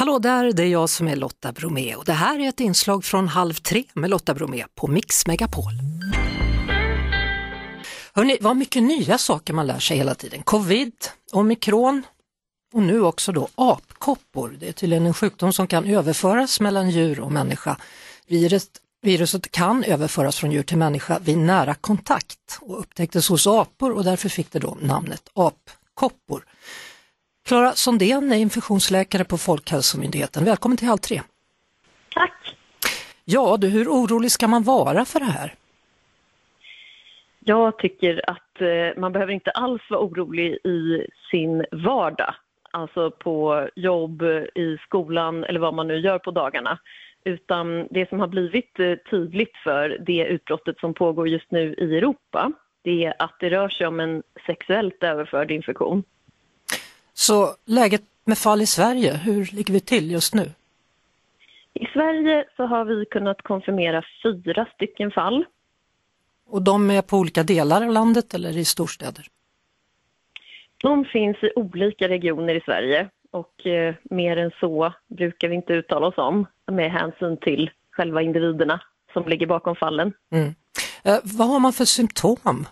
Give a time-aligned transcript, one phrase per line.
[0.00, 3.04] Hallå där, det är jag som är Lotta Bromé och det här är ett inslag
[3.04, 5.72] från Halv tre med Lotta Bromé på Mix Megapol.
[8.12, 10.42] Hörrni, vad mycket nya saker man lär sig hela tiden.
[10.42, 10.92] Covid,
[11.32, 12.02] omikron
[12.74, 14.56] och nu också då apkoppor.
[14.60, 17.76] Det är tydligen en sjukdom som kan överföras mellan djur och människa.
[18.26, 18.70] Viruset,
[19.02, 24.04] viruset kan överföras från djur till människa vid nära kontakt och upptäcktes hos apor och
[24.04, 26.44] därför fick det då namnet apkoppor.
[27.48, 30.44] Klara Sondén är infektionsläkare på Folkhälsomyndigheten.
[30.44, 31.20] Välkommen till Halv tre.
[32.14, 32.56] Tack.
[33.24, 35.54] Ja, du, hur orolig ska man vara för det här?
[37.40, 42.34] Jag tycker att eh, man behöver inte alls vara orolig i sin vardag.
[42.70, 44.22] Alltså på jobb,
[44.54, 46.78] i skolan eller vad man nu gör på dagarna.
[47.24, 51.96] Utan det som har blivit eh, tydligt för det utbrottet som pågår just nu i
[51.96, 56.02] Europa det är att det rör sig om en sexuellt överförd infektion.
[57.20, 60.52] Så läget med fall i Sverige, hur ligger vi till just nu?
[61.74, 65.44] I Sverige så har vi kunnat konfirmera fyra stycken fall.
[66.46, 69.26] Och de är på olika delar av landet eller i storstäder?
[70.82, 75.72] De finns i olika regioner i Sverige och eh, mer än så brukar vi inte
[75.72, 78.80] uttala oss om med hänsyn till själva individerna
[79.12, 80.12] som ligger bakom fallen.
[80.32, 80.54] Mm.
[81.04, 82.66] Eh, vad har man för symptom?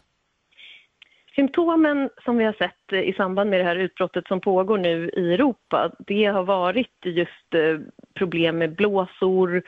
[1.38, 5.10] Symptomen som vi har sett eh, i samband med det här utbrottet som pågår nu
[5.16, 7.78] i Europa, det har varit just eh,
[8.14, 9.62] problem med blåsor,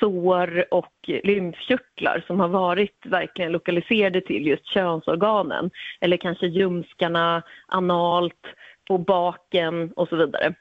[0.00, 8.46] sår och lymfkörtlar som har varit verkligen lokaliserade till just könsorganen eller kanske ljumskarna, analt,
[8.88, 10.54] på baken och så vidare.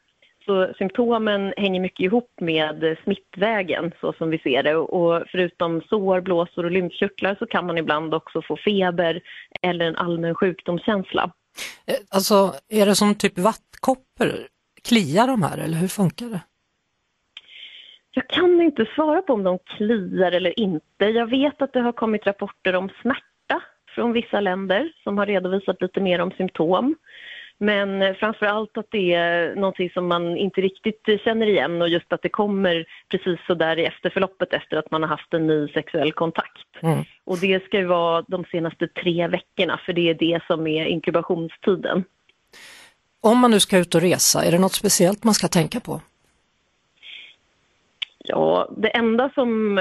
[0.45, 6.21] Så symptomen hänger mycket ihop med smittvägen så som vi ser det och förutom sår,
[6.21, 9.21] blåsor och lymfkörtlar så kan man ibland också få feber
[9.61, 11.31] eller en allmän sjukdomskänsla.
[11.87, 14.47] Eh, alltså är det som typ vattkoppor?
[14.83, 16.41] Kliar de här eller hur funkar det?
[18.11, 21.05] Jag kan inte svara på om de kliar eller inte.
[21.05, 23.61] Jag vet att det har kommit rapporter om smärta
[23.95, 26.95] från vissa länder som har redovisat lite mer om symptom.
[27.57, 32.13] Men framför allt att det är någonting som man inte riktigt känner igen och just
[32.13, 35.67] att det kommer precis så där i efterförloppet efter att man har haft en ny
[35.67, 36.67] sexuell kontakt.
[36.81, 37.03] Mm.
[37.23, 40.85] Och det ska ju vara de senaste tre veckorna för det är det som är
[40.85, 42.03] inkubationstiden.
[43.21, 46.01] Om man nu ska ut och resa, är det något speciellt man ska tänka på?
[48.27, 49.79] Ja, det enda som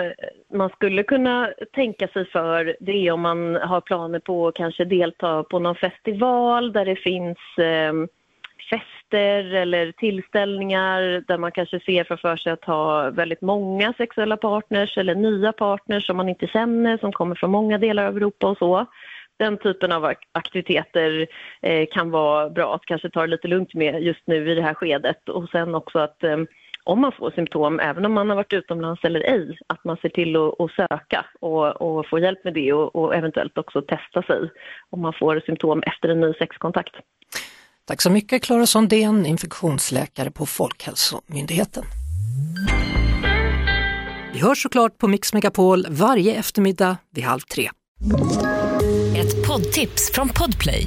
[0.55, 4.84] man skulle kunna tänka sig för det är om man har planer på att kanske
[4.84, 7.93] delta på någon festival där det finns eh,
[8.71, 14.99] fester eller tillställningar där man kanske ser framför sig att ha väldigt många sexuella partners
[14.99, 18.59] eller nya partners som man inte känner som kommer från många delar av Europa och
[18.59, 18.87] så.
[19.37, 21.27] Den typen av aktiviteter
[21.62, 24.62] eh, kan vara bra att kanske ta det lite lugnt med just nu i det
[24.62, 26.37] här skedet och sen också att eh,
[26.84, 30.09] om man får symptom, även om man har varit utomlands eller ej, att man ser
[30.09, 34.22] till att, att söka och, och få hjälp med det och, och, eventuellt också testa
[34.22, 34.50] sig
[34.91, 36.95] om man får symptom efter en ny sexkontakt.
[37.87, 41.84] Tack så mycket Klara Sondén, infektionsläkare på Folkhälsomyndigheten.
[44.33, 47.71] Vi hörs såklart på Mix Megapol varje eftermiddag vid halv tre.
[49.16, 50.87] Ett poddtips från Podplay.